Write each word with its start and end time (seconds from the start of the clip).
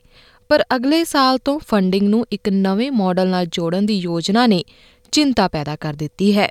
ਪਰ 0.50 0.64
ਅਗਲੇ 0.76 1.04
ਸਾਲ 1.04 1.38
ਤੋਂ 1.38 1.60
ਫੰਡਿੰਗ 1.60 2.08
ਨੂੰ 2.08 2.26
ਇੱਕ 2.32 2.50
ਨਵੇਂ 2.50 2.92
ਮਾਡਲ 2.92 3.28
ਨਾਲ 3.28 3.46
ਜੋੜਨ 3.46 3.86
ਦੀ 3.86 3.96
ਯੋਜਨਾ 3.96 4.48
ਨੇ 4.48 4.64
ਚਿੰਤਾ 5.12 5.48
ਪੈਦਾ 5.48 5.76
ਕਰ 5.76 5.94
ਦਿੱਤੀ 5.94 6.38
ਹੈ। 6.38 6.50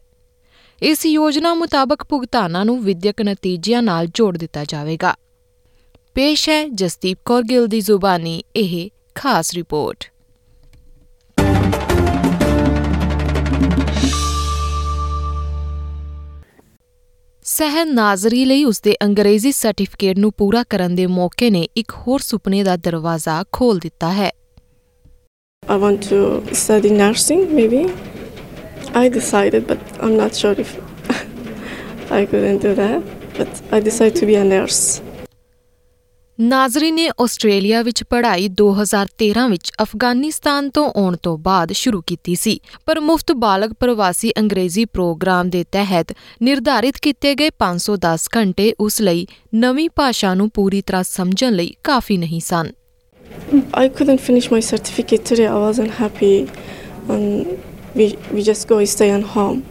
ਇਸ 0.83 1.07
ਯੋਜਨਾ 1.07 1.55
ਮੁਤਾਬਕ 1.55 2.05
ਭੁਗਤਾਨਾਂ 2.05 2.65
ਨੂੰ 2.65 2.85
ਵਿਦਿਅਕ 2.85 3.23
ਨਤੀਜਿਆਂ 3.23 3.83
ਨਾਲ 3.83 4.07
ਜੋੜ 4.07 4.37
ਦਿੱਤਾ 4.39 4.65
ਜਾਵੇਗਾ। 4.65 5.15
ਪੇਸ਼ 6.15 6.49
ਹੈ 6.49 6.69
ਜਸਦੀਪ 6.69 7.19
ਕੌਰ 7.25 7.43
ਗਿੱਲ 7.43 7.67
ਦੀ 7.67 7.81
ਜ਼ੁਬਾਨੀ, 7.81 8.43
ਇਹ 8.57 8.91
ਖਾਸ 9.15 9.55
ਰਿਪੋਰਟ। 9.55 10.10
ਸਹਿਨ 17.61 17.93
ਨਾਜ਼ਰੀ 17.95 18.45
ਲਈ 18.45 18.65
ਉਸਦੇ 18.65 18.95
ਅੰਗਰੇਜ਼ੀ 19.05 19.51
ਸਰਟੀਫਿਕੇਟ 19.53 20.19
ਨੂੰ 20.19 20.31
ਪੂਰਾ 20.37 20.63
ਕਰਨ 20.71 20.95
ਦੇ 20.95 21.07
ਮੌਕੇ 21.07 21.49
ਨੇ 21.51 21.63
ਇੱਕ 21.77 21.93
ਹੋਰ 22.07 22.21
ਸੁਪਨੇ 22.21 22.63
ਦਾ 22.65 22.77
ਦਰਵਾਜ਼ਾ 22.77 23.43
ਖੋਲ 23.53 23.79
ਦਿੱਤਾ 23.79 24.13
ਹੈ 24.13 24.31
I 25.63 25.77
want 25.83 26.07
to 26.07 26.21
study 26.61 26.93
nursing, 27.01 27.43
maybe. 27.59 27.83
I 29.01 29.05
decided, 29.19 29.67
but 29.73 29.93
I'm 30.01 30.17
not 30.21 30.41
sure 30.43 30.55
if 30.65 30.73
I 32.11 32.23
couldn't 32.31 32.65
do 32.67 32.75
that. 32.81 33.13
But 33.39 33.63
I 33.77 33.83
decided 33.91 34.19
to 34.23 34.31
be 34.31 34.41
a 34.41 34.47
nurse. 34.47 34.83
ਨਾਜ਼ਰੀ 36.41 36.91
ਨੇ 36.91 37.09
ਆਸਟ੍ਰੇਲੀਆ 37.21 37.81
ਵਿੱਚ 37.83 38.03
ਪੜ੍ਹਾਈ 38.11 38.49
2013 38.61 39.49
ਵਿੱਚ 39.51 39.71
ਅਫਗਾਨਿਸਤਾਨ 39.83 40.69
ਤੋਂ 40.71 40.87
ਆਉਣ 40.97 41.17
ਤੋਂ 41.17 41.37
ਬਾਅਦ 41.39 41.73
ਸ਼ੁਰੂ 41.73 42.01
ਕੀਤੀ 42.07 42.35
ਸੀ 42.35 42.59
ਪਰ 42.87 43.01
ਮੁਫਤ 43.01 43.33
ਬਾਲਗ 43.33 43.73
ਪ੍ਰਵਾਸੀ 43.81 44.31
ਅੰਗਰੇਜ਼ੀ 44.39 44.85
ਪ੍ਰੋਗਰਾਮ 44.85 45.51
ਦੇ 45.51 45.65
ਤਹਿਤ 45.73 46.13
ਨਿਰਧਾਰਿਤ 46.43 46.99
ਕੀਤੇ 47.03 47.35
ਗਏ 47.35 47.51
510 47.65 48.25
ਘੰਟੇ 48.37 48.73
ਉਸ 48.81 49.01
ਲਈ 49.01 49.27
ਨਵੀਂ 49.57 49.89
ਭਾਸ਼ਾ 49.97 50.33
ਨੂੰ 50.35 50.49
ਪੂਰੀ 50.51 50.81
ਤਰ੍ਹਾਂ 50.83 51.03
ਸਮਝਣ 51.03 51.53
ਲਈ 51.53 51.75
ਕਾਫੀ 51.85 52.17
ਨਹੀਂ 52.17 52.41
ਸਨ 52.45 52.73
I 53.83 53.87
couldn't 53.91 54.25
finish 54.29 54.51
my 54.51 54.63
certificate 54.63 55.23
today. 55.25 55.51
I 55.51 55.59
wasn't 55.59 55.95
happy. 55.99 56.33
And 57.09 57.53
we, 57.95 58.09
we 58.31 58.49
just 58.49 58.69
go 58.69 58.81
stay 58.87 59.11
at 59.11 59.29
home. 59.37 59.63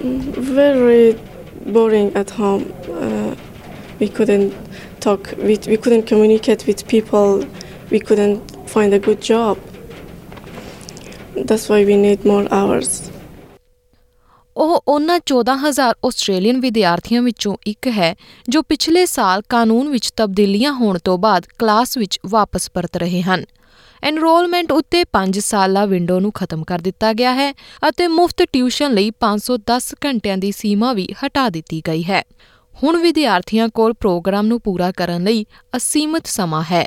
Mm, 0.00 0.18
Very 0.54 1.04
boring 1.68 2.10
at 2.16 2.36
home. 2.40 2.66
Uh, 2.96 3.49
we 4.00 4.08
couldn't 4.08 4.52
talk, 5.00 5.32
we, 5.38 5.58
we 5.66 5.76
couldn't 5.76 6.04
communicate 6.04 6.66
with 6.66 6.86
people. 6.88 7.44
We 7.90 8.00
couldn't 8.00 8.40
find 8.66 8.94
a 8.94 8.98
good 8.98 9.20
job. 9.22 9.58
That's 11.36 11.68
why 11.68 11.84
we 11.84 11.96
need 11.98 12.24
more 12.24 12.46
hours. 12.50 13.00
ਉਹ 14.56 14.82
ਉਹਨਾਂ 14.88 15.18
14000 15.30 15.94
Australian 16.04 16.58
ਵਿਦਿਆਰਥੀਆਂ 16.60 17.20
ਵਿੱਚੋਂ 17.22 17.56
ਇੱਕ 17.66 17.88
ਹੈ 17.88 18.14
ਜੋ 18.48 18.62
ਪਿਛਲੇ 18.62 19.04
ਸਾਲ 19.06 19.42
ਕਾਨੂੰਨ 19.48 19.88
ਵਿੱਚ 19.88 20.10
ਤਬਦੀਲੀਆਂ 20.16 20.72
ਹੋਣ 20.72 20.98
ਤੋਂ 21.04 21.16
ਬਾਅਦ 21.18 21.46
ਕਲਾਸ 21.58 21.96
ਵਿੱਚ 21.98 22.18
ਵਾਪਸ 22.26 22.70
ਪਰਤ 22.70 22.96
ਰਹੇ 22.96 23.22
ਹਨ 23.22 23.44
ਐਨਰੋਲਮੈਂਟ 24.02 24.72
ਉੱਤੇ 24.72 25.04
5 25.16 25.40
ਸਾਲਾ 25.40 25.84
ਵਿੰਡੋ 25.86 26.18
ਨੂੰ 26.20 26.32
ਖਤਮ 26.32 26.64
ਕਰ 26.64 26.80
ਦਿੱਤਾ 26.80 27.12
ਗਿਆ 27.12 27.34
ਹੈ 27.34 27.50
ਅਤੇ 27.88 28.06
ਮੁਫਤ 28.08 28.42
ਟਿਊਸ਼ਨ 28.52 28.94
ਲਈ 28.94 29.10
510 29.24 29.90
ਘੰਟਿਆਂ 30.06 30.36
ਦੀ 30.38 30.52
ਸੀਮਾ 30.52 30.92
ਵੀ 30.92 31.08
ਹਟਾ 31.24 31.48
ਦਿੱਤੀ 31.50 31.82
ਗਈ 31.88 32.02
ਹੈ 32.04 32.22
ਹੁਣ 32.82 32.96
ਵਿਦਿਆਰਥੀਆਂ 33.00 33.68
ਕੋਲ 33.74 33.92
ਪ੍ਰੋਗਰਾਮ 33.92 34.46
ਨੂੰ 34.46 34.60
ਪੂਰਾ 34.60 34.90
ਕਰਨ 34.96 35.24
ਲਈ 35.24 35.44
ਅਸੀਮਤ 35.76 36.26
ਸਮਾਂ 36.26 36.62
ਹੈ 36.70 36.84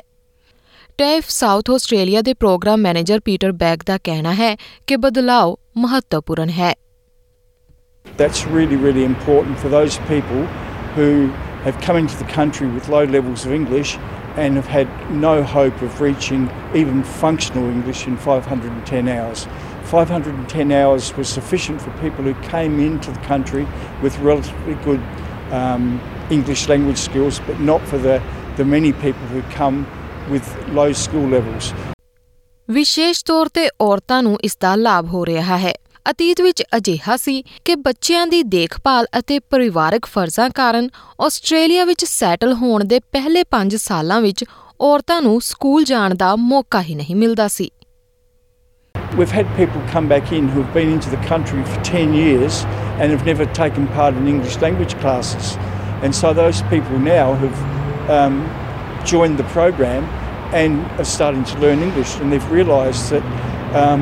ਟੈਫ 0.98 1.28
ਸਾਊਥ 1.28 1.70
ਆਸਟ੍ਰੇਲੀਆ 1.70 2.20
ਦੇ 2.22 2.32
ਪ੍ਰੋਗਰਾਮ 2.34 2.80
ਮੈਨੇਜਰ 2.80 3.20
ਪੀਟਰ 3.24 3.52
ਬੈਗ 3.60 3.82
ਦਾ 3.86 3.98
ਕਹਿਣਾ 4.04 4.32
ਹੈ 4.34 4.54
ਕਿ 4.86 4.96
ਬਦਲਾਅ 4.96 5.54
ਮਹੱਤਵਪੂਰਨ 5.78 6.50
ਹੈ 6.50 6.72
That's 8.06 8.40
really, 8.54 8.78
really 8.78 9.04
important 9.04 9.62
for 9.62 9.70
those 9.70 9.98
people 10.08 10.42
who 10.96 11.06
have 11.64 11.78
come 11.84 11.98
into 12.00 12.18
the 12.18 12.28
country 12.32 12.66
with 12.68 12.90
low 12.94 13.04
levels 13.12 13.44
of 13.46 13.54
English 13.54 13.94
and 14.36 14.60
have 14.60 14.68
had 14.68 14.96
no 15.22 15.32
hope 15.52 15.84
of 15.86 16.00
reaching 16.00 16.48
even 16.80 17.02
functional 17.20 17.68
English 17.70 18.02
in 18.08 18.16
510 18.18 19.08
hours. 19.08 19.46
510 19.84 20.72
hours 20.72 21.12
was 21.16 21.28
sufficient 21.30 21.80
for 21.80 21.94
people 21.98 22.28
who 22.30 22.34
came 22.48 22.78
into 22.80 23.12
the 23.12 23.24
country 23.28 23.64
with 24.02 24.18
relatively 24.22 24.76
good 24.84 25.08
um, 25.54 26.00
English 26.30 26.68
language 26.68 26.98
skills, 26.98 27.40
but 27.40 27.60
not 27.62 27.80
for 27.82 27.98
the, 27.98 28.16
the 28.56 28.64
many 28.66 28.92
people 28.94 29.26
who 29.28 29.42
come 29.52 29.86
with 30.30 30.46
low 30.72 30.92
school 30.94 31.28
levels. 31.30 31.72
ਵਿਸ਼ੇਸ਼ 32.68 33.24
ਤੌਰ 33.24 33.48
ਤੇ 33.54 33.68
ਔਰਤਾਂ 33.80 34.22
ਨੂੰ 34.22 34.38
ਇਸ 34.44 34.56
ਦਾ 34.60 34.74
ਲਾਭ 34.74 35.06
ਹੋ 35.06 35.24
ਰਿਹਾ 35.26 35.56
ਹੈ 35.58 35.72
ਅਤੀਤ 36.06 36.40
ਵਿੱਚ 36.40 36.62
ਅਜਿਹਾ 36.76 37.16
ਸੀ 37.16 37.42
ਕਿ 37.64 37.74
ਬੱਚਿਆਂ 37.76 38.26
ਦੀ 38.26 38.42
ਦੇਖਭਾਲ 38.42 39.06
ਅਤੇ 39.18 39.38
ਪਰਿਵਾਰਕ 39.50 40.06
ਫਰਜ਼ਾਂ 40.06 40.48
ਕਾਰਨ 40.54 40.88
ਆਸਟ੍ਰੇਲੀਆ 41.26 41.84
ਵਿੱਚ 41.84 42.04
ਸੈਟਲ 42.04 42.52
ਹੋਣ 42.54 42.84
ਦੇ 42.84 43.00
ਪਹਿਲੇ 43.12 43.44
5 43.54 43.76
ਸਾਲਾਂ 43.78 44.20
ਵਿੱਚ 44.20 44.44
ਔਰਤਾਂ 44.80 45.20
ਨੂੰ 45.22 45.40
ਸਕੂਲ 45.40 45.84
ਜਾਣ 45.84 46.14
ਦਾ 46.14 46.34
ਮੌਕਾ 46.44 46.82
ਹੀ 46.82 46.94
ਨਹੀਂ 46.94 47.16
ਮਿਲਦਾ 47.16 47.48
ਸੀ 47.48 47.70
We've 49.18 49.32
had 49.32 49.50
people 49.56 49.82
come 49.90 50.06
back 50.08 50.30
in 50.32 50.46
who 50.52 50.62
have 50.62 50.72
been 50.74 50.88
into 50.92 51.10
the 51.10 51.20
country 51.26 51.60
for 51.66 51.82
10 51.88 52.14
years 52.14 52.56
and 52.99 53.11
have 53.11 53.25
never 53.25 53.45
taken 53.45 53.87
part 53.87 54.13
in 54.15 54.27
English 54.27 54.57
language 54.57 54.95
classes. 54.99 55.57
And 56.03 56.15
so 56.15 56.33
those 56.33 56.61
people 56.63 56.97
now 56.99 57.33
have 57.33 57.57
um, 58.09 58.49
joined 59.05 59.37
the 59.37 59.47
program 59.53 60.03
and 60.53 60.85
are 60.99 61.05
starting 61.05 61.43
to 61.43 61.59
learn 61.59 61.79
English 61.83 62.15
and 62.19 62.31
they've 62.31 62.51
realised 62.51 63.09
that 63.11 63.23
um, 63.75 64.01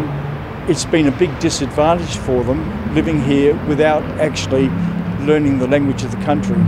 it's 0.69 0.85
been 0.85 1.07
a 1.07 1.11
big 1.11 1.37
disadvantage 1.39 2.17
for 2.17 2.43
them 2.43 2.59
living 2.95 3.21
here 3.21 3.53
without 3.67 4.03
actually 4.19 4.69
learning 5.25 5.59
the 5.59 5.67
language 5.67 6.03
of 6.03 6.11
the 6.11 6.23
country. 6.25 6.61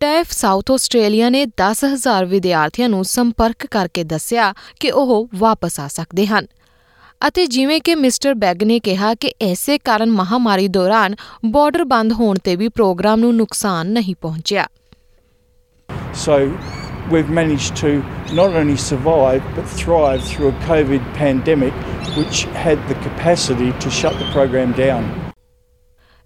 TAFE 0.00 0.30
South 0.30 0.70
Australia 0.70 1.28
ਨੇ 1.30 1.44
10000 1.60 2.26
ਵਿਦਿਆਰਥੀਆਂ 2.28 2.88
ਨੂੰ 2.88 3.04
ਸੰਪਰਕ 3.04 3.66
ਕਰਕੇ 3.70 4.04
ਦੱਸਿਆ 4.04 4.52
ਕਿ 4.80 4.90
ਉਹ 4.90 5.28
ਵਾਪਸ 5.38 5.80
ਆ 5.80 5.88
ਸਕਦੇ 5.88 6.26
ਹਨ 6.26 6.46
ਅਤੇ 7.21 7.45
ਜਿਵੇਂ 7.47 7.79
ਕਿ 7.81 7.95
ਮਿਸਟਰ 7.95 8.33
ਬੈਗ 8.33 8.63
ਨੇ 8.63 8.79
ਕਿਹਾ 8.79 9.13
ਕਿ 9.15 9.31
ਐਸੇ 9.41 9.77
ਕਾਰਨ 9.77 10.11
ਮਹਾਮਾਰੀ 10.11 10.67
ਦੌਰਾਨ 10.67 11.15
ਬਾਰਡਰ 11.45 11.83
ਬੰਦ 11.85 12.13
ਹੋਣ 12.13 12.37
ਤੇ 12.43 12.55
ਵੀ 12.55 12.69
ਪ੍ਰੋਗਰਾਮ 12.69 13.19
ਨੂੰ 13.19 13.35
ਨੁਕਸਾਨ 13.35 13.91
ਨਹੀਂ 13.91 14.15
ਪਹੁੰਚਿਆ 14.21 14.67
So 16.25 16.35
we've 17.11 17.31
managed 17.31 17.75
to 17.77 17.91
not 18.33 18.55
only 18.55 18.75
survive 18.77 19.47
but 19.55 19.71
thrive 19.77 20.21
through 20.23 20.49
a 20.49 20.55
COVID 20.67 21.07
pandemic 21.17 21.73
which 22.17 22.43
had 22.57 22.85
the 22.89 22.97
capacity 22.99 23.71
to 23.79 23.93
shut 24.01 24.19
the 24.21 24.29
program 24.35 24.75
down. 24.79 25.09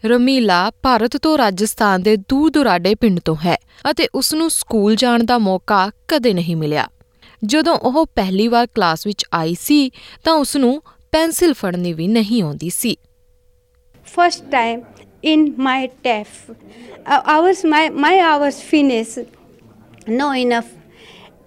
ਰਮੀਲਾ 0.03 0.59
Bharat 0.83 1.17
ਤੋਂ 1.17 1.37
ਰਾਜਸਥਾਨ 1.37 2.01
ਦੇ 2.01 2.15
ਦੂਰ 2.29 2.49
ਦੁਰਾਡੇ 2.51 2.93
ਪਿੰਡ 2.95 3.19
ਤੋਂ 3.25 3.35
ਹੈ 3.45 3.55
ਅਤੇ 3.91 4.07
ਉਸ 4.15 4.33
ਨੂੰ 4.33 4.49
ਸਕੂਲ 4.49 4.95
ਜਾਣ 4.95 5.23
ਦਾ 5.23 5.37
ਮੌਕਾ 5.37 5.89
ਕਦੇ 6.07 6.33
ਨਹੀਂ 6.33 6.55
ਮਿਲਿਆ 6.55 6.87
ਜਦੋਂ 7.45 7.75
ਉਹ 7.75 8.05
ਪਹਿਲੀ 8.05 8.47
ਵਾਰ 8.47 8.67
ਕਲਾਸ 8.75 9.07
ਵਿੱਚ 9.07 9.25
ਆਈ 9.33 9.55
ਸੀ 9.59 9.89
ਤਾਂ 10.23 10.33
ਉਸ 10.33 10.55
ਨੂੰ 10.55 10.81
ਪੈਨਸਿਲ 11.11 11.53
ਫੜਨੀ 11.53 11.93
ਵੀ 11.93 12.07
ਨਹੀਂ 12.07 12.43
ਆਉਂਦੀ 12.43 12.69
ਸੀ 12.69 12.95
first 14.15 14.43
time 14.51 14.81
in 15.23 15.57
my. 15.57 15.89
Uh, 16.05 17.21
hours, 17.25 17.63
my, 17.63 17.89
my 17.89 18.15
hours 18.19 18.61
finish, 18.61 19.17
no 20.07 20.31
enough. 20.31 20.69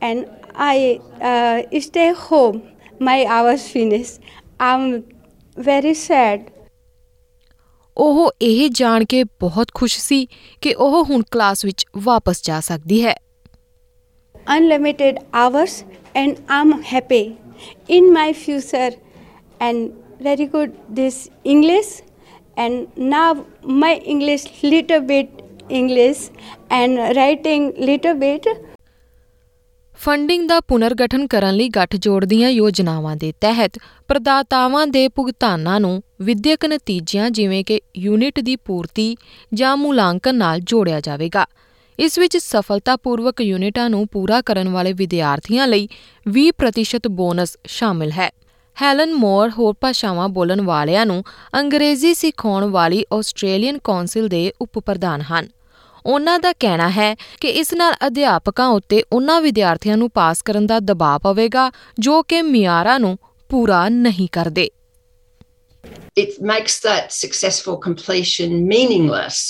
And 0.02 0.26
I 0.54 1.00
uh, 1.20 1.80
stay 1.80 2.12
home, 2.30 2.62
my 3.00 3.24
hours 3.26 3.66
finish. 3.66 4.18
I'm 4.60 5.02
very 5.56 5.94
sad. 5.94 6.40
ਉਹ 7.96 8.32
ਇਹ 8.42 8.68
ਜਾਣ 8.70 9.04
ਕੇ 9.04 9.24
ਬਹੁਤ 9.24 9.68
ਖੁਸ਼ 9.74 9.98
ਸੀ 9.98 10.26
ਕਿ 10.60 10.74
ਉਹ 10.74 11.04
ਹੁਣ 11.04 11.22
ਕਲਾਸ 11.30 11.64
ਵਿੱਚ 11.64 11.86
ਵਾਪਸ 11.96 12.42
ਜਾ 12.42 12.60
ਸਕਦੀ 12.60 13.04
ਹੈ 13.04 13.14
Unlimited 14.50 15.18
hours, 15.32 15.84
and 16.14 16.38
I'm 16.48 16.72
happy 16.84 17.38
in 17.88 18.12
my 18.12 18.32
future. 18.34 18.90
And 19.60 19.92
very 20.20 20.46
good 20.46 20.72
this 20.90 21.18
English, 21.44 21.90
and 22.56 22.88
now 22.96 23.28
my 23.82 23.92
English 24.06 24.46
little 24.64 25.00
bit 25.02 25.44
English 25.70 26.24
and 26.70 26.98
writing 27.16 27.70
little 27.82 28.18
bit. 28.24 28.48
Funding 29.98 30.48
ਦਾ 30.48 30.58
ਪੁਨਰਗਠਨ 30.68 31.26
ਕਰਨ 31.26 31.54
ਲਈ 31.54 31.68
ਗੱਠਜੋੜ 31.68 32.24
ਦੀਆਂ 32.24 32.50
ਯੋਜਨਾਵਾਂ 32.50 33.16
ਦੇ 33.16 33.32
ਤਹਿਤ 33.40 33.78
ਪ੍ਰਦਾਤਾਵਾਂ 34.08 34.86
ਦੇ 34.86 35.06
ਭੁਗਤਾਨਾਂ 35.08 35.78
ਨੂੰ 35.80 36.02
ਵਿਦਿਅਕ 36.22 36.64
ਨਤੀਜਿਆਂ 36.64 37.30
ਜਿਵੇਂ 37.30 37.62
ਕਿ 37.64 37.80
ਯੂਨਿਟ 37.98 38.40
ਦੀ 38.40 38.56
ਪੂਰਤੀ 38.56 39.14
ਜਾਂ 39.54 39.76
ਮੁਲਾਂਕਣ 39.76 40.34
ਨਾਲ 40.34 40.60
ਜੋੜਿਆ 40.60 41.00
ਜਾਵੇਗਾ 41.00 41.46
ਇਸ 42.00 42.18
ਵਿੱਚ 42.18 42.36
ਸਫਲਤਾਪੂਰਵਕ 42.36 43.40
ਯੂਨਿਟਾਂ 43.40 43.90
ਨੂੰ 43.90 44.08
ਪੂਰਾ 44.08 44.40
ਕਰਨ 44.40 44.68
ਵਾਲੇ 44.68 44.92
ਵਿਦਿਆਰਥੀਆਂ 44.92 45.66
ਲਈ 45.66 45.88
20% 46.28 47.08
ਬੋਨਸ 47.10 47.56
ਸ਼ਾਮਿਲ 47.66 48.10
ਹੈ। 48.10 48.30
ਹੈਲਨ 48.82 49.14
ਮੋਰ 49.14 49.50
ਹੋਰ 49.50 49.74
ਭਾਸ਼ਾਵਾਂ 49.80 50.28
ਬੋਲਣ 50.28 50.60
ਵਾਲਿਆਂ 50.60 51.06
ਨੂੰ 51.06 51.24
ਅੰਗਰੇਜ਼ੀ 51.54 52.14
ਸਿਖਾਉਣ 52.14 52.64
ਵਾਲੀ 52.64 53.04
ਆਸਟ੍ਰੇਲੀਅਨ 53.12 53.78
ਕੌਂਸਲ 53.78 54.28
ਦੇ 54.28 54.52
ਉਪ 54.60 54.78
ਪ੍ਰਧਾਨ 54.78 55.20
ਹਨ। 55.20 55.48
ਉਹਨਾਂ 56.06 56.38
ਦਾ 56.38 56.52
ਕਹਿਣਾ 56.52 56.90
ਹੈ 56.90 57.14
ਕਿ 57.40 57.48
ਇਸ 57.48 57.74
ਨਾਲ 57.74 57.94
ਅਧਿਆਪਕਾਂ 58.06 58.68
ਉੱਤੇ 58.68 59.02
ਉਹਨਾਂ 59.12 59.40
ਵਿਦਿਆਰਥੀਆਂ 59.40 59.96
ਨੂੰ 59.96 60.10
ਪਾਸ 60.10 60.42
ਕਰਨ 60.42 60.66
ਦਾ 60.66 60.78
ਦਬਾਅ 60.78 61.18
ਪਵੇਗਾ 61.18 61.70
ਜੋ 61.98 62.22
ਕਿ 62.22 62.42
ਮਿਆਰਾਂ 62.42 63.00
ਨੂੰ 63.00 63.18
ਪੂਰਾ 63.48 63.88
ਨਹੀਂ 63.88 64.28
ਕਰਦੇ। 64.32 64.70
It 66.20 66.30
makes 66.42 66.80
that 66.86 67.04
successful 67.24 67.78
completion 67.88 68.60
meaningless 68.62 69.48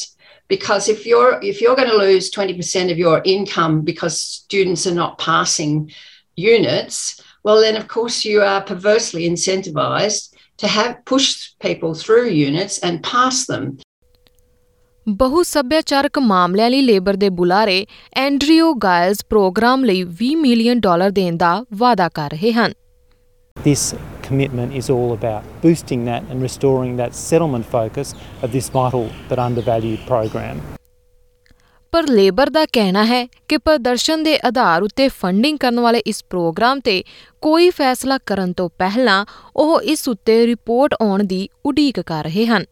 because 0.49 0.89
if 0.89 1.05
you're 1.05 1.39
if 1.41 1.61
you're 1.61 1.75
going 1.75 1.89
to 1.89 1.97
lose 1.97 2.29
20% 2.31 2.91
of 2.91 2.97
your 2.97 3.21
income 3.25 3.81
because 3.81 4.19
students 4.21 4.85
are 4.87 4.95
not 4.95 5.17
passing 5.17 5.91
units 6.37 7.21
well 7.43 7.59
then 7.61 7.75
of 7.75 7.87
course 7.87 8.23
you 8.25 8.41
are 8.41 8.61
perversely 8.61 9.27
incentivized 9.29 10.33
to 10.57 10.67
have 10.67 10.93
push 11.05 11.27
people 11.59 11.93
through 11.93 12.27
units 12.29 12.79
and 12.79 13.03
pass 13.03 13.45
them 13.47 13.77
ਬਹੁ 15.07 15.43
ਸੱਭਿਆਚਾਰਕ 15.43 16.19
ਮਾਮਲਿਆਂ 16.19 16.69
ਲਈ 16.69 16.81
labour 16.81 17.15
ਦੇ 17.15 17.29
ਬੁਲਾਰੇ 17.29 17.85
Andrew 18.17 18.73
ਗਾਇਲਸ 18.73 19.25
programme 19.29 19.83
ਲਈ 19.83 20.03
20 20.23 20.35
million 20.35 20.79
dollar 20.79 21.09
ਦੇਣ 21.09 21.37
ਦਾ 21.37 21.65
ਵਾਅਦਾ 21.73 22.09
ਕਰ 22.09 22.29
ਰਹੇ 22.29 22.53
ਹਨ 22.53 22.73
This 23.65 23.83
commitment 24.30 24.74
is 24.74 24.90
all 24.90 25.12
about 25.12 25.42
boosting 25.62 26.04
that 26.04 26.28
and 26.30 26.42
restoring 26.42 26.92
that 26.96 27.14
settlement 27.14 27.66
focus 27.68 28.14
of 28.42 28.52
this 28.52 28.68
vital 28.70 29.08
but 29.28 29.38
undervalued 29.40 30.06
program. 30.10 30.60
ਪਰ 31.92 32.06
ਲੇਬਰ 32.08 32.50
ਦਾ 32.50 32.64
ਕਹਿਣਾ 32.72 33.04
ਹੈ 33.04 33.24
ਕਿ 33.48 33.56
ਪ੍ਰਦਰਸ਼ਨ 33.58 34.22
ਦੇ 34.22 34.36
ਆਧਾਰ 34.46 34.82
ਉੱਤੇ 34.82 35.08
ਫੰਡਿੰਗ 35.08 35.58
ਕਰਨ 35.58 35.80
ਵਾਲੇ 35.80 36.02
ਇਸ 36.06 36.22
ਪ੍ਰੋਗਰਾਮ 36.30 36.80
ਤੇ 36.80 37.02
ਕੋਈ 37.42 37.70
ਫੈਸਲਾ 37.70 38.18
ਕਰਨ 38.26 38.52
ਤੋਂ 38.52 38.68
ਪਹਿਲਾਂ 38.78 39.24
ਉਹ 39.56 39.80
ਇਸ 39.94 40.08
ਉੱਤੇ 40.08 40.44
ਰਿਪੋਰਟ 40.46 40.94
ਆਉਣ 41.00 41.24
ਦੀ 41.24 41.48
ਉਡੀਕ 41.66 42.00
ਕਰ 42.00 42.24
ਰਹੇ 42.24 42.46
ਹਨ 42.46 42.64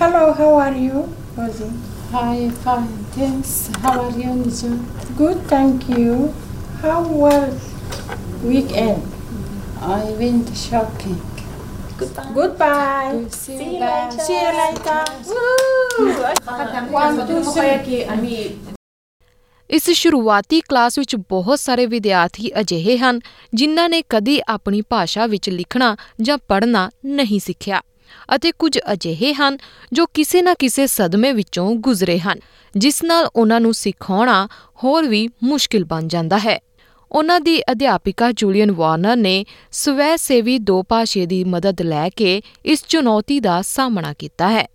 Hello, 0.00 0.24
how 0.32 0.48
are 0.56 0.74
you, 0.76 1.00
Rosie? 1.36 1.70
Hi, 2.10 2.34
fine, 2.64 2.90
thanks. 3.14 3.54
How 3.78 3.94
are 4.02 4.12
you, 4.20 4.34
Nisha? 4.36 4.72
Good, 5.16 5.40
thank 5.48 5.88
you. 5.90 6.14
How 6.82 6.98
was 7.16 7.70
weekend? 8.44 9.17
I 9.80 10.04
went 10.12 10.56
shopping. 10.56 11.20
Goodbye. 12.34 13.26
See 13.30 13.54
you 13.54 13.80
later. 13.80 14.18
See 14.18 14.34
you 14.34 14.52
later. 14.52 15.04
Woo! 15.24 16.08
One, 16.92 17.26
two, 17.26 17.42
three. 17.44 18.48
ਇਸ 19.70 19.88
ਸ਼ੁਰੂਆਤੀ 19.90 20.60
class 20.60 20.98
ਵਿੱਚ 20.98 21.14
ਬਹੁਤ 21.30 21.58
ਸਾਰੇ 21.58 21.86
ਵਿਦਿਆਰਥੀ 21.86 22.50
ਅਜਿਹੇ 22.60 22.96
ਹਨ 22.98 23.18
ਜਿਨ੍ਹਾਂ 23.54 23.88
ਨੇ 23.88 24.02
ਕਦੀ 24.10 24.40
ਆਪਣੀ 24.48 24.82
ਭਾਸ਼ਾ 24.82 25.26
ਵਿੱਚ 25.26 25.50
ਲਿਖਣਾ 25.50 25.96
ਜਾਂ 26.22 26.38
ਪੜ੍ਹਨਾ 26.48 26.88
ਨਹੀਂ 27.06 27.40
ਸਿੱਖਿਆ 27.40 27.80
ਅਤੇ 28.34 28.52
ਕੁਝ 28.58 28.78
ਅਜਿਹੇ 28.92 29.32
ਹਨ 29.34 29.58
ਜੋ 29.92 30.06
ਕਿਸੇ 30.14 30.42
ਨਾ 30.42 30.54
ਕਿਸੇ 30.54 30.86
ਸਦਮੇ 30.86 31.32
ਵਿੱਚੋਂ 31.32 31.74
ਗੁਜ਼ਰੇ 31.80 32.18
ਹਨ 32.18 32.40
ਜਿਸ 32.74 33.02
ਨਾਲ 33.04 33.28
ਉਹਨਾਂ 33.36 33.60
ਨੂੰ 33.60 33.74
ਸਿਖਾਉਣਾ 33.74 34.46
ਹੋਰ 34.84 35.06
ਵੀ 35.08 35.28
ਮੁਸ਼ਕਿਲ 35.44 35.84
ਬਣ 35.84 36.08
ਜਾਂਦਾ 36.08 36.38
ਹੈ 36.38 36.58
ਉਹਨਾਂ 37.12 37.40
ਦੀ 37.40 37.60
ਅਧਿਆਪਿਕਾ 37.72 38.30
ਜੂਲੀਅਨ 38.32 38.70
ਵਾਰਨਰ 38.70 39.16
ਨੇ 39.16 39.44
ਸਵੈ 39.72 40.16
ਸੇਵੀ 40.16 40.58
ਦੋ 40.58 40.82
ਭਾਸ਼ੇ 40.82 41.26
ਦੀ 41.26 41.42
ਮਦਦ 41.44 41.82
ਲੈ 41.82 42.08
ਕੇ 42.16 42.40
ਇਸ 42.64 42.84
ਚੁਣੌਤੀ 42.88 43.40
ਦਾ 43.40 43.60
ਸਾਹਮਣਾ 43.62 44.12
ਕੀਤਾ 44.12 44.48
ਹੈ 44.48 44.66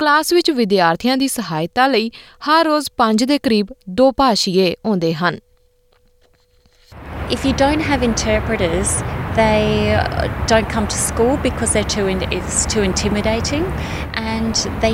ਕਲਾਸ 0.00 0.32
ਵਿੱਚ 0.32 0.50
ਵਿਦਿਆਰਥੀਆਂ 0.50 1.16
ਦੀ 1.16 1.28
ਸਹਾਇਤਾ 1.28 1.86
ਲਈ 1.86 2.10
ਹਰ 2.48 2.64
ਰੋਜ਼ 2.64 2.88
5 3.02 3.26
ਦੇ 3.26 3.38
ਕਰੀਬ 3.38 3.72
ਦੋ 3.90 4.10
ਭਾਸ਼ੀਏ 4.12 4.74
ਆਉਂਦੇ 4.84 5.14
ਹਨ 5.14 5.38
if 7.30 7.44
you 7.46 7.52
don't 7.54 7.80
have 7.80 8.02
interpreters, 8.02 8.90
they 9.34 9.94
uh, 9.94 10.26
don't 10.46 10.68
come 10.68 10.86
to 10.86 10.96
school 10.96 11.38
because 11.38 11.72
they're 11.72 11.84
too 11.84 12.06
in, 12.06 12.20
it's 12.30 12.66
too 12.66 12.82
intimidating, 12.82 13.64
and 14.14 14.54
they 14.82 14.90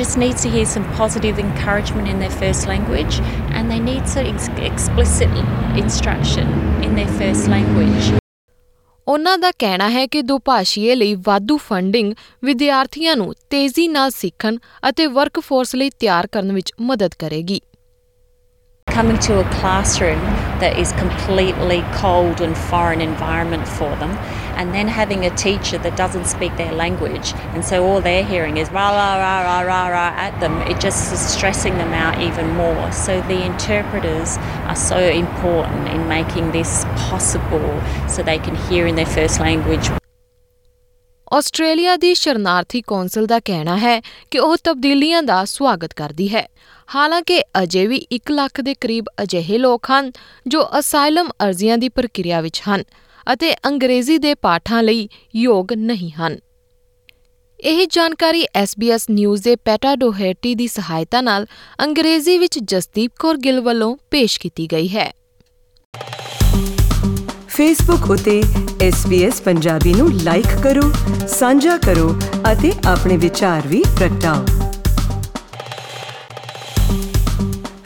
just 0.00 0.16
need 0.18 0.36
to 0.36 0.50
hear 0.50 0.66
some 0.66 0.84
positive 0.92 1.38
encouragement 1.38 2.08
in 2.08 2.18
their 2.18 2.34
first 2.42 2.66
language, 2.66 3.20
and 3.50 3.70
they 3.70 3.80
need 3.80 4.08
some 4.08 4.26
ex- 4.26 4.48
explicit 4.62 5.28
instruction 5.76 6.46
in 6.82 6.94
their 6.94 7.12
first 7.20 7.48
language. 7.48 8.16
ਉਹਨਾਂ 9.06 9.38
ਦਾ 9.38 9.50
ਕਹਿਣਾ 9.58 9.88
ਹੈ 9.90 10.06
ਕਿ 10.06 10.22
ਦੁਭਾਸ਼ੀਏ 10.22 10.94
ਲਈ 10.94 11.14
ਵਾਧੂ 11.14 11.56
funding 11.56 12.12
ਵਿਦਿਆਰਥੀਆਂ 12.44 13.16
ਨੂੰ 13.16 13.34
ਤੇਜ਼ੀ 13.50 13.88
ਨਾਲ 13.88 14.10
ਸਿੱਖਣ 14.10 14.56
ਅਤੇ 14.88 15.06
ਵਰਕਫੋਰਸ 15.06 15.74
ਲਈ 15.74 15.90
ਤਿਆਰ 15.90 16.26
ਕਰਨ 16.26 16.52
ਵਿੱਚ 16.52 16.72
ਮਦਦ 16.80 17.14
ਕਰੇਗੀ 17.18 17.60
Coming 18.87 19.17
to 19.19 19.39
a 19.39 19.43
classroom 19.51 20.19
that 20.63 20.77
is 20.77 20.91
completely 20.93 21.77
cold 21.93 22.41
and 22.41 22.55
foreign 22.55 23.01
environment 23.01 23.67
for 23.67 23.89
them, 24.01 24.11
and 24.55 24.75
then 24.75 24.87
having 24.87 25.25
a 25.25 25.31
teacher 25.43 25.79
that 25.85 25.97
doesn't 25.97 26.27
speak 26.33 26.55
their 26.57 26.75
language, 26.81 27.33
and 27.53 27.65
so 27.65 27.79
all 27.85 28.01
they're 28.01 28.27
hearing 28.33 28.57
is 28.57 28.69
rah 28.71 28.91
rah 28.97 29.15
rah 29.23 29.39
rah 29.47 29.61
rah 29.61 29.87
rah 29.87 30.13
at 30.25 30.39
them. 30.43 30.61
It 30.73 30.79
just 30.79 31.11
is 31.11 31.25
stressing 31.31 31.79
them 31.79 31.97
out 32.03 32.21
even 32.27 32.53
more. 32.59 32.91
So 32.91 33.17
the 33.33 33.39
interpreters 33.47 34.37
are 34.67 34.75
so 34.75 35.01
important 35.23 35.89
in 35.95 36.07
making 36.07 36.51
this 36.51 36.85
possible, 37.09 37.67
so 38.07 38.21
they 38.21 38.37
can 38.37 38.55
hear 38.69 38.85
in 38.85 38.95
their 38.95 39.11
first 39.17 39.39
language 39.39 39.91
Australia 41.33 41.95
ਦੀ 41.97 42.13
ਸ਼ਰਨਾਰਥੀ 42.13 42.81
council 42.87 43.25
ਦਾ 43.27 43.39
ਕਹਿਣਾ 43.45 43.77
ਹੈ 43.77 43.99
ਕਿ 44.31 44.39
ਉਹ 44.39 44.55
ਤਬਦੀਲੀਆਂ 44.63 45.21
ਦਾ 45.23 45.43
ਸਵਾਗਤ 45.45 45.93
ਕਰਦੀ 45.93 46.27
ਹੈ 46.33 46.45
ਹਾਲਾਂਕਿ 46.94 47.42
ਅਜੇ 47.62 47.86
ਵੀ 47.86 48.06
1 48.12 48.30
ਲੱਖ 48.30 48.60
ਦੇ 48.60 48.74
ਕਰੀਬ 48.74 49.04
ਅਜਿਹੇ 49.22 49.58
ਲੋਕ 49.58 49.86
ਹਨ 49.90 50.12
ਜੋ 50.46 50.68
ਅਸਾਈਲਮ 50.78 51.28
ਅਰਜ਼ੀਆਂ 51.44 51.78
ਦੀ 51.78 51.88
ਪ੍ਰਕਿਰਿਆ 51.88 52.40
ਵਿੱਚ 52.40 52.62
ਹਨ 52.68 52.82
ਅਤੇ 53.32 53.54
ਅੰਗਰੇਜ਼ੀ 53.54 54.18
ਦੇ 54.18 54.34
ਪਾਠਾਂ 54.34 54.82
ਲਈ 54.82 55.08
ਯੋਗ 55.36 55.72
ਨਹੀਂ 55.72 56.12
ਹਨ। 56.12 56.38
ਇਹ 57.60 57.86
ਜਾਣਕਾਰੀ 57.90 58.46
SBS 58.62 58.98
ਨਿਊਜ਼ 59.10 59.42
ਦੇ 59.42 59.56
ਪੈਟਾ 59.56 59.96
ਡੋਹਰਟੀ 59.96 60.54
ਦੀ 60.54 60.66
ਸਹਾਇਤਾ 60.66 61.20
ਨਾਲ 61.20 61.46
ਅੰਗਰੇਜ਼ੀ 61.84 62.38
ਵਿੱਚ 62.38 62.58
ਜਸਦੀਪ 62.58 63.12
ਕੌਰ 63.18 63.36
ਗਿੱਲ 63.36 63.60
ਵੱਲੋਂ 63.60 63.96
ਪੇਸ਼ 64.10 64.40
ਕੀਤੀ 64.40 64.66
ਗਈ 64.72 64.88
ਹੈ। 64.88 65.12
ਫੇਸਬੁੱਕ 67.48 68.10
ਉਤੇ 68.10 68.42
SBS 68.88 69.42
ਪੰਜਾਬੀ 69.44 69.94
ਨੂੰ 69.94 70.12
ਲਾਈਕ 70.12 70.62
ਕਰੋ, 70.62 70.92
ਸਾਂਝਾ 71.28 71.76
ਕਰੋ 71.76 72.20
ਅਤੇ 72.52 72.72
ਆਪਣੇ 72.86 73.16
ਵਿਚਾਰ 73.16 73.68
ਵੀ 73.68 73.84
ਪ੍ਰਗਟਾਓ। 73.98 74.57